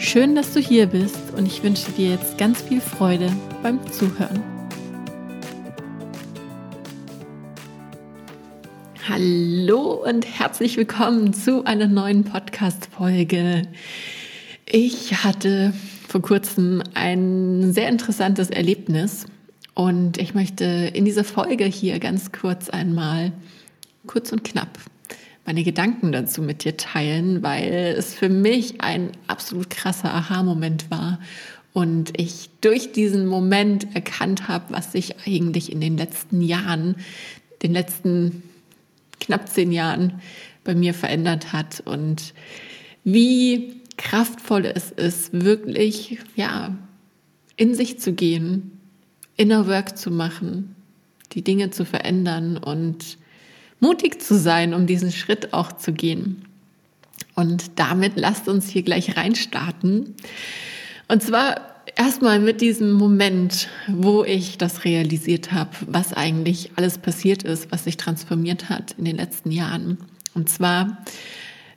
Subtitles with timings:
[0.00, 3.32] Schön, dass du hier bist und ich wünsche dir jetzt ganz viel Freude
[3.64, 4.44] beim Zuhören.
[9.08, 13.62] Hallo und herzlich willkommen zu einer neuen Podcast-Folge.
[14.66, 15.74] Ich hatte
[16.06, 19.26] vor kurzem ein sehr interessantes Erlebnis
[19.74, 23.32] und ich möchte in dieser Folge hier ganz kurz einmal,
[24.06, 24.78] kurz und knapp,
[25.48, 31.20] meine Gedanken dazu mit dir teilen, weil es für mich ein absolut krasser Aha-Moment war
[31.72, 36.96] und ich durch diesen Moment erkannt habe, was sich eigentlich in den letzten Jahren,
[37.62, 38.42] den letzten
[39.20, 40.20] knapp zehn Jahren
[40.64, 42.34] bei mir verändert hat und
[43.04, 46.76] wie kraftvoll es ist, wirklich, ja,
[47.56, 48.72] in sich zu gehen,
[49.38, 50.76] inner Work zu machen,
[51.32, 53.16] die Dinge zu verändern und
[53.80, 56.44] mutig zu sein, um diesen Schritt auch zu gehen.
[57.34, 60.14] Und damit lasst uns hier gleich reinstarten.
[61.06, 61.60] Und zwar
[61.96, 67.84] erstmal mit diesem Moment, wo ich das realisiert habe, was eigentlich alles passiert ist, was
[67.84, 69.98] sich transformiert hat in den letzten Jahren.
[70.34, 71.04] Und zwar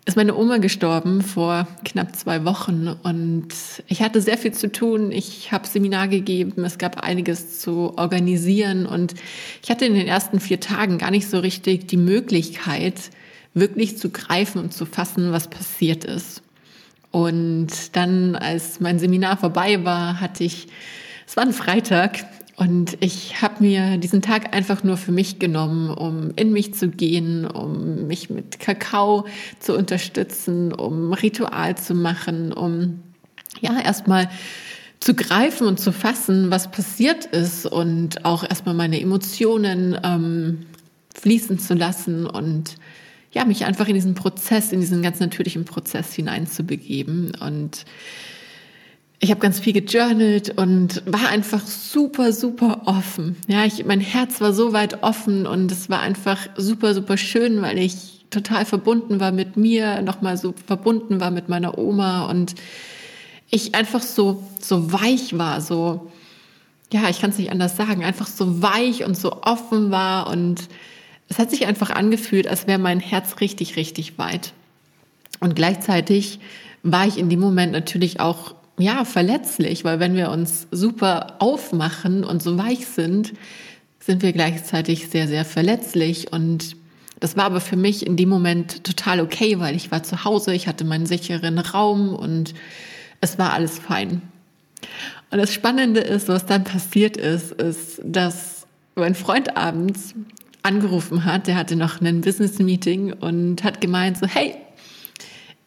[0.05, 3.49] ist meine Oma gestorben vor knapp zwei Wochen und
[3.87, 5.11] ich hatte sehr viel zu tun.
[5.11, 9.13] Ich habe Seminar gegeben, es gab einiges zu organisieren und
[9.61, 13.11] ich hatte in den ersten vier Tagen gar nicht so richtig die Möglichkeit,
[13.53, 16.41] wirklich zu greifen und zu fassen, was passiert ist.
[17.11, 20.67] Und dann, als mein Seminar vorbei war, hatte ich,
[21.27, 25.89] es war ein Freitag, und ich habe mir diesen Tag einfach nur für mich genommen,
[25.89, 29.25] um in mich zu gehen, um mich mit Kakao
[29.59, 33.01] zu unterstützen, um Ritual zu machen, um
[33.61, 34.29] ja erstmal
[34.99, 40.65] zu greifen und zu fassen, was passiert ist und auch erstmal meine Emotionen ähm,
[41.15, 42.75] fließen zu lassen und
[43.31, 47.31] ja, mich einfach in diesen Prozess, in diesen ganz natürlichen Prozess hineinzubegeben.
[47.39, 47.85] Und
[49.23, 53.37] ich habe ganz viel gejournalt und war einfach super, super offen.
[53.47, 57.61] Ja, ich, mein Herz war so weit offen und es war einfach super, super schön,
[57.61, 62.55] weil ich total verbunden war mit mir, nochmal so verbunden war mit meiner Oma und
[63.51, 66.11] ich einfach so, so weich war, so,
[66.91, 70.67] ja, ich kann es nicht anders sagen, einfach so weich und so offen war und
[71.29, 74.53] es hat sich einfach angefühlt, als wäre mein Herz richtig, richtig weit.
[75.39, 76.39] Und gleichzeitig
[76.81, 82.23] war ich in dem Moment natürlich auch ja, verletzlich, weil wenn wir uns super aufmachen
[82.23, 83.33] und so weich sind,
[83.99, 86.75] sind wir gleichzeitig sehr, sehr verletzlich und
[87.19, 90.55] das war aber für mich in dem Moment total okay, weil ich war zu Hause,
[90.55, 92.55] ich hatte meinen sicheren Raum und
[93.21, 94.23] es war alles fein.
[95.29, 98.65] Und das Spannende ist, was dann passiert ist, ist, dass
[98.95, 100.15] mein Freund abends
[100.63, 104.55] angerufen hat, der hatte noch ein Business Meeting und hat gemeint so, hey,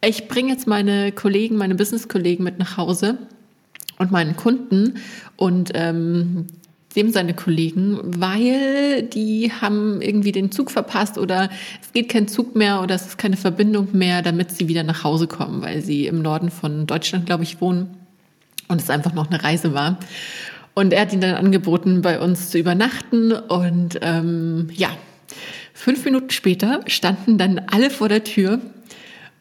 [0.07, 3.19] ich bringe jetzt meine Kollegen, meine Business-Kollegen mit nach Hause
[3.99, 4.99] und meinen Kunden
[5.37, 6.47] und ähm,
[6.97, 11.51] dem seine Kollegen, weil die haben irgendwie den Zug verpasst oder
[11.83, 15.03] es geht kein Zug mehr oder es ist keine Verbindung mehr, damit sie wieder nach
[15.05, 17.97] Hause kommen, weil sie im Norden von Deutschland, glaube ich, wohnen
[18.69, 19.99] und es einfach noch eine Reise war.
[20.75, 24.91] Und er hat ihnen dann angeboten, bei uns zu übernachten und ähm, ja,
[25.73, 28.61] fünf Minuten später standen dann alle vor der Tür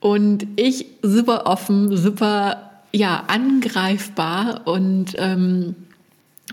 [0.04, 5.76] und ich super offen, super ja angreifbar und ähm,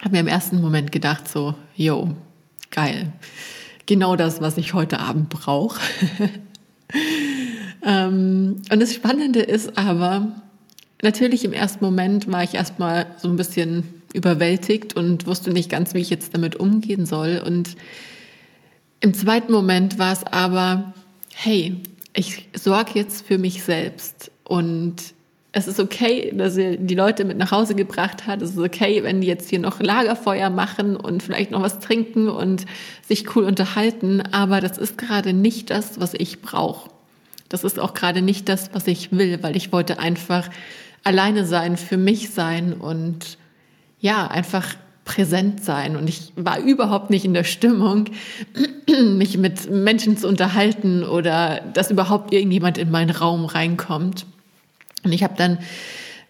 [0.01, 2.11] habe mir im ersten Moment gedacht so, yo,
[2.71, 3.13] geil,
[3.87, 5.81] genau das, was ich heute Abend brauche.
[7.85, 10.29] ähm, und das Spannende ist aber,
[11.03, 13.83] natürlich im ersten Moment war ich erstmal so ein bisschen
[14.15, 17.43] überwältigt und wusste nicht ganz, wie ich jetzt damit umgehen soll.
[17.45, 17.75] Und
[19.01, 20.95] im zweiten Moment war es aber,
[21.35, 21.83] hey,
[22.13, 24.97] ich sorge jetzt für mich selbst und
[25.53, 28.41] es ist okay, dass ihr die Leute mit nach Hause gebracht hat.
[28.41, 32.29] Es ist okay, wenn die jetzt hier noch Lagerfeuer machen und vielleicht noch was trinken
[32.29, 32.67] und
[33.07, 34.21] sich cool unterhalten.
[34.33, 36.91] Aber das ist gerade nicht das, was ich brauche.
[37.49, 40.49] Das ist auch gerade nicht das, was ich will, weil ich wollte einfach
[41.03, 43.39] alleine sein, für mich sein und
[43.99, 44.77] ja, einfach
[45.11, 45.97] präsent sein.
[45.97, 48.05] Und ich war überhaupt nicht in der Stimmung,
[49.17, 54.25] mich mit Menschen zu unterhalten oder dass überhaupt irgendjemand in meinen Raum reinkommt.
[55.03, 55.59] Und ich habe dann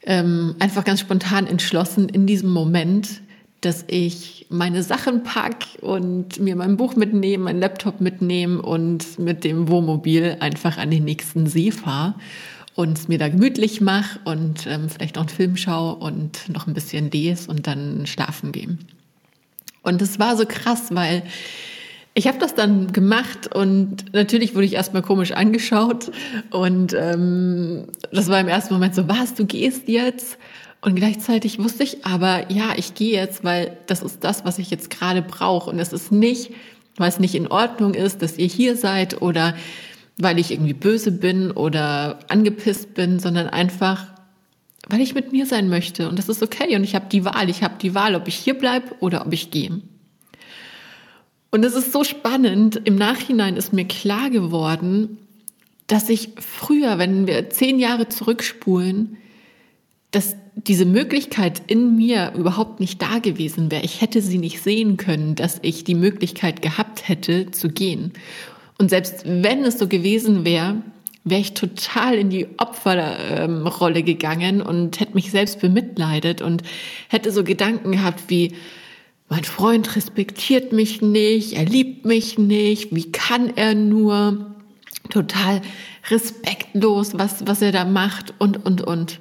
[0.05, 3.21] ähm, einfach ganz spontan entschlossen in diesem Moment,
[3.61, 9.45] dass ich meine Sachen pack und mir mein Buch mitnehme, mein Laptop mitnehme und mit
[9.45, 12.15] dem Wohnmobil einfach an den nächsten See fahre
[12.81, 16.67] und es mir da gemütlich mache und ähm, vielleicht noch einen Film schaue und noch
[16.67, 18.79] ein bisschen lese und dann schlafen gehe.
[19.83, 21.23] Und es war so krass, weil
[22.15, 26.11] ich habe das dann gemacht und natürlich wurde ich erstmal komisch angeschaut
[26.51, 30.39] und ähm, das war im ersten Moment so, was, du gehst jetzt?
[30.83, 34.71] Und gleichzeitig wusste ich aber, ja, ich gehe jetzt, weil das ist das, was ich
[34.71, 35.69] jetzt gerade brauche.
[35.69, 36.53] Und es ist nicht,
[36.97, 39.55] weil es nicht in Ordnung ist, dass ihr hier seid oder
[40.23, 44.07] weil ich irgendwie böse bin oder angepisst bin, sondern einfach,
[44.89, 46.09] weil ich mit mir sein möchte.
[46.09, 46.77] Und das ist okay.
[46.77, 47.49] Und ich habe die Wahl.
[47.49, 49.81] Ich habe die Wahl, ob ich hier bleibe oder ob ich gehe.
[51.51, 52.81] Und es ist so spannend.
[52.85, 55.19] Im Nachhinein ist mir klar geworden,
[55.87, 59.17] dass ich früher, wenn wir zehn Jahre zurückspulen,
[60.13, 63.85] dass diese Möglichkeit in mir überhaupt nicht da gewesen wäre.
[63.85, 68.13] Ich hätte sie nicht sehen können, dass ich die Möglichkeit gehabt hätte zu gehen.
[68.81, 70.77] Und selbst wenn es so gewesen wäre,
[71.25, 76.63] wäre ich total in die Opferrolle gegangen und hätte mich selbst bemitleidet und
[77.09, 78.55] hätte so Gedanken gehabt wie,
[79.29, 84.55] mein Freund respektiert mich nicht, er liebt mich nicht, wie kann er nur?
[85.11, 85.61] Total
[86.09, 89.21] respektlos, was, was er da macht und, und, und.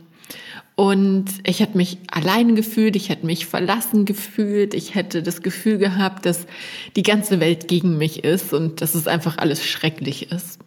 [0.79, 5.77] Und ich hätte mich allein gefühlt, ich hätte mich verlassen gefühlt, ich hätte das Gefühl
[5.77, 6.47] gehabt, dass
[6.95, 10.57] die ganze Welt gegen mich ist und dass es einfach alles schrecklich ist.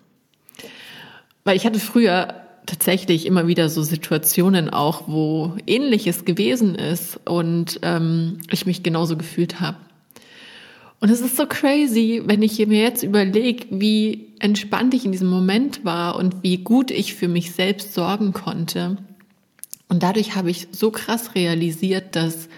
[1.44, 2.35] Weil ich hatte früher
[2.67, 9.17] tatsächlich immer wieder so Situationen auch, wo ähnliches gewesen ist und ähm, ich mich genauso
[9.17, 9.79] gefühlt habe.
[11.00, 15.31] Und es ist so crazy, wenn ich mir jetzt überlege, wie entspannt ich in diesem
[15.31, 18.99] Moment war und wie gut ich für mich selbst sorgen konnte
[19.93, 22.49] und dadurch habe ich so krass realisiert, dass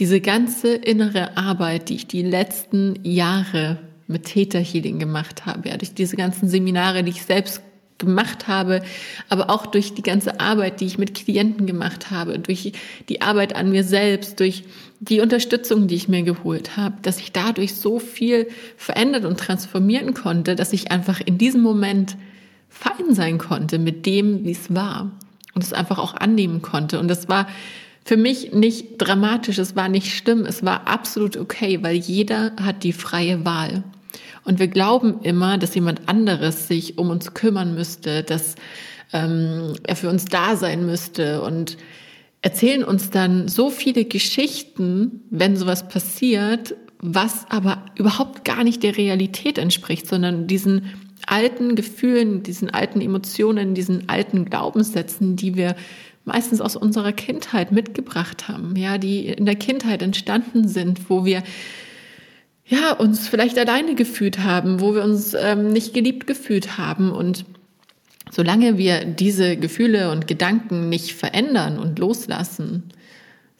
[0.00, 3.78] diese ganze innere Arbeit, die ich die letzten Jahre
[4.08, 7.62] mit Theta Healing gemacht habe, ja, durch diese ganzen Seminare, die ich selbst
[7.98, 8.82] gemacht habe,
[9.28, 12.72] aber auch durch die ganze Arbeit, die ich mit Klienten gemacht habe, durch
[13.08, 14.64] die Arbeit an mir selbst, durch
[14.98, 20.12] die Unterstützung, die ich mir geholt habe, dass ich dadurch so viel verändert und transformieren
[20.12, 22.16] konnte, dass ich einfach in diesem Moment
[22.68, 25.12] fein sein konnte mit dem, wie es war
[25.54, 27.00] und es einfach auch annehmen konnte.
[27.00, 27.46] Und das war
[28.04, 32.84] für mich nicht dramatisch, es war nicht schlimm, es war absolut okay, weil jeder hat
[32.84, 33.82] die freie Wahl.
[34.44, 38.56] Und wir glauben immer, dass jemand anderes sich um uns kümmern müsste, dass
[39.12, 41.78] ähm, er für uns da sein müsste und
[42.42, 48.98] erzählen uns dann so viele Geschichten, wenn sowas passiert, was aber überhaupt gar nicht der
[48.98, 50.90] Realität entspricht, sondern diesen
[51.26, 55.76] alten Gefühlen, diesen alten Emotionen, diesen alten Glaubenssätzen, die wir
[56.24, 61.42] meistens aus unserer Kindheit mitgebracht haben, ja, die in der Kindheit entstanden sind, wo wir
[62.66, 67.10] ja uns vielleicht alleine gefühlt haben, wo wir uns ähm, nicht geliebt gefühlt haben.
[67.12, 67.44] Und
[68.30, 72.84] solange wir diese Gefühle und Gedanken nicht verändern und loslassen,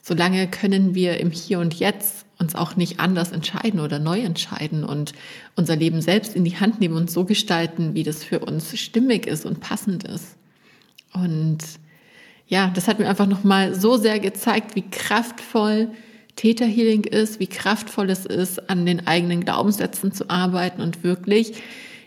[0.03, 4.85] solange können wir im Hier und Jetzt uns auch nicht anders entscheiden oder neu entscheiden
[4.85, 5.13] und
[5.57, 9.27] unser Leben selbst in die Hand nehmen und so gestalten, wie das für uns stimmig
[9.27, 10.37] ist und passend ist.
[11.13, 11.59] Und
[12.47, 15.89] ja, das hat mir einfach nochmal so sehr gezeigt, wie kraftvoll
[16.37, 21.55] Theta Healing ist, wie kraftvoll es ist, an den eigenen Glaubenssätzen zu arbeiten und wirklich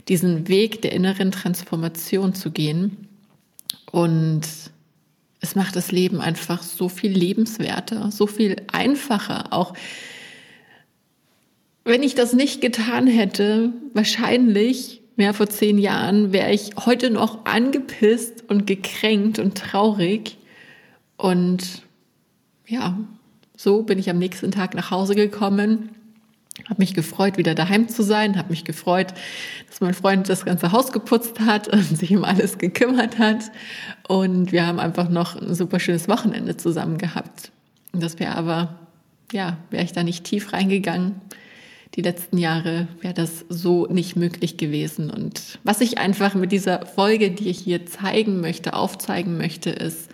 [0.09, 3.07] diesen Weg der inneren Transformation zu gehen.
[3.91, 4.41] Und
[5.39, 9.73] es macht das Leben einfach so viel lebenswerter, so viel einfacher, auch
[11.87, 17.45] wenn ich das nicht getan hätte, wahrscheinlich, mehr vor zehn Jahren, wäre ich heute noch
[17.45, 20.37] angepisst und gekränkt und traurig.
[21.15, 21.81] Und
[22.67, 22.97] ja,
[23.55, 25.89] so bin ich am nächsten Tag nach Hause gekommen,
[26.65, 29.13] habe mich gefreut, wieder daheim zu sein, habe mich gefreut,
[29.69, 33.45] dass mein Freund das ganze Haus geputzt hat und sich um alles gekümmert hat.
[34.07, 37.51] Und wir haben einfach noch ein super schönes Wochenende zusammen gehabt.
[37.93, 38.77] Und das wäre aber,
[39.31, 41.15] ja, wäre ich da nicht tief reingegangen,
[41.95, 45.09] die letzten Jahre wäre das so nicht möglich gewesen.
[45.09, 50.09] Und was ich einfach mit dieser Folge, die ich hier zeigen möchte, aufzeigen möchte, ist,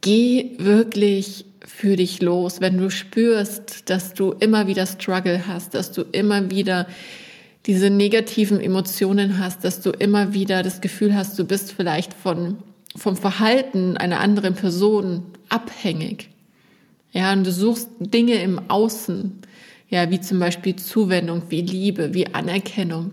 [0.00, 5.92] geh wirklich für dich los, wenn du spürst, dass du immer wieder Struggle hast, dass
[5.92, 6.86] du immer wieder
[7.66, 12.58] diese negativen Emotionen hast, dass du immer wieder das Gefühl hast, du bist vielleicht von,
[12.94, 16.28] vom Verhalten einer anderen Person abhängig.
[17.14, 19.38] Ja, und du suchst Dinge im Außen,
[19.88, 23.12] ja, wie zum Beispiel Zuwendung, wie Liebe, wie Anerkennung.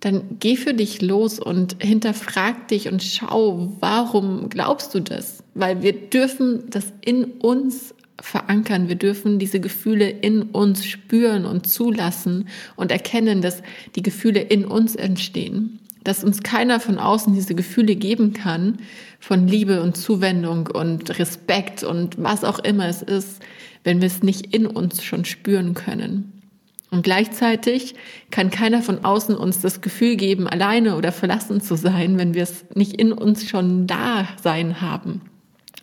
[0.00, 5.44] dann geh für dich los und hinterfrag dich und schau, warum glaubst du das?
[5.54, 8.88] Weil wir dürfen das in uns verankern.
[8.88, 13.62] Wir dürfen diese Gefühle in uns spüren und zulassen und erkennen, dass
[13.94, 15.78] die Gefühle in uns entstehen.
[16.04, 18.78] Dass uns keiner von außen diese Gefühle geben kann
[19.20, 23.40] von Liebe und Zuwendung und Respekt und was auch immer es ist,
[23.84, 26.42] wenn wir es nicht in uns schon spüren können.
[26.90, 27.94] Und gleichzeitig
[28.30, 32.42] kann keiner von außen uns das Gefühl geben, alleine oder verlassen zu sein, wenn wir
[32.42, 35.22] es nicht in uns schon da sein haben,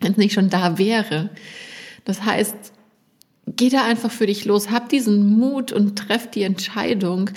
[0.02, 1.32] wenn es nicht schon da wäre.
[2.06, 2.74] Das heißt,
[3.56, 7.30] geh da einfach für dich los, hab diesen Mut und treff die Entscheidung,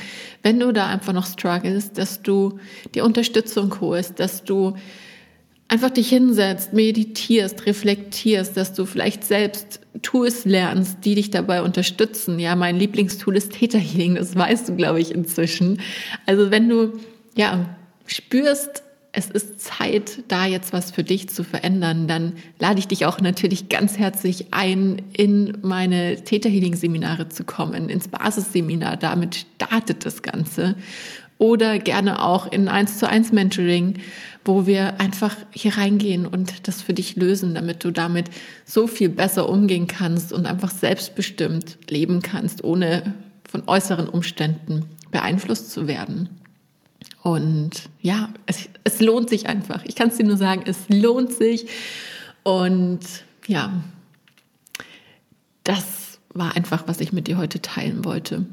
[0.43, 2.59] wenn du da einfach noch struggles, dass du
[2.95, 4.75] dir Unterstützung holst, dass du
[5.69, 12.39] einfach dich hinsetzt, meditierst, reflektierst, dass du vielleicht selbst Tools lernst, die dich dabei unterstützen.
[12.39, 15.81] Ja, mein Lieblingstool ist Theta Healing, das weißt du, glaube ich, inzwischen.
[16.27, 16.93] Also wenn du,
[17.37, 17.77] ja,
[18.07, 23.05] spürst, es ist Zeit, da jetzt was für dich zu verändern, dann lade ich dich
[23.05, 28.97] auch natürlich ganz herzlich ein, in meine Theta Healing Seminare zu kommen, ins Basisseminar.
[28.97, 30.77] Damit startet das Ganze.
[31.37, 33.99] Oder gerne auch in 1 zu 1 Mentoring
[34.45, 38.29] wo wir einfach hier reingehen und das für dich lösen, damit du damit
[38.65, 43.15] so viel besser umgehen kannst und einfach selbstbestimmt leben kannst, ohne
[43.49, 46.29] von äußeren Umständen beeinflusst zu werden.
[47.23, 49.85] Und ja, es, es lohnt sich einfach.
[49.85, 51.67] Ich kann es dir nur sagen, es lohnt sich.
[52.43, 53.01] Und
[53.47, 53.73] ja,
[55.63, 58.47] das war einfach, was ich mit dir heute teilen wollte.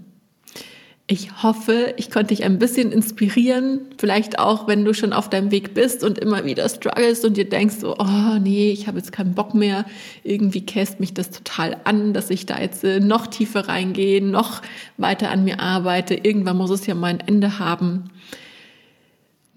[1.11, 3.87] Ich hoffe, ich konnte dich ein bisschen inspirieren.
[3.97, 7.49] Vielleicht auch, wenn du schon auf deinem Weg bist und immer wieder struggles und dir
[7.49, 9.85] denkst so, oh nee, ich habe jetzt keinen Bock mehr.
[10.23, 14.61] Irgendwie käst mich das total an, dass ich da jetzt äh, noch tiefer reingehe, noch
[14.97, 16.13] weiter an mir arbeite.
[16.13, 18.11] Irgendwann muss es ja mal ein Ende haben.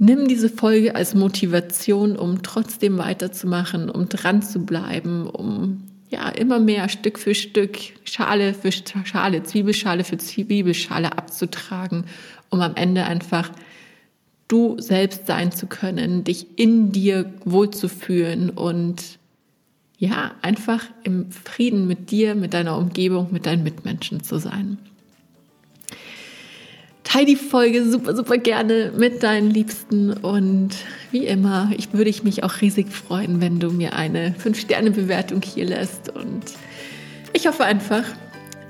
[0.05, 6.59] Nimm diese Folge als Motivation, um trotzdem weiterzumachen, um dran zu bleiben, um ja, immer
[6.59, 12.07] mehr Stück für Stück, Schale für Schale, Zwiebelschale für Zwiebelschale abzutragen,
[12.51, 13.53] um am Ende einfach
[14.49, 19.21] du selbst sein zu können, dich in dir wohlzufühlen und
[19.99, 24.79] ja, einfach im Frieden mit dir, mit deiner Umgebung, mit deinen Mitmenschen zu sein.
[27.13, 30.71] Teil die Folge super, super gerne mit deinen Liebsten und
[31.11, 35.67] wie immer, ich würde ich mich auch riesig freuen, wenn du mir eine 5-Sterne-Bewertung hier
[35.67, 36.43] lässt und
[37.35, 38.05] ich hoffe einfach,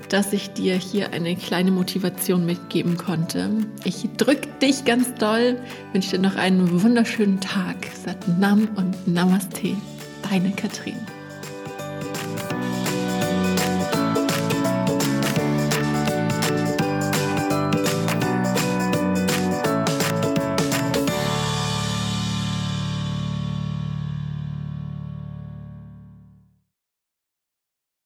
[0.09, 3.49] dass ich dir hier eine kleine Motivation mitgeben konnte.
[3.85, 5.57] Ich drücke dich ganz doll,
[5.93, 7.77] wünsche dir noch einen wunderschönen Tag.
[8.03, 9.77] Sat Nam und Namaste,
[10.29, 10.97] deine Katrin.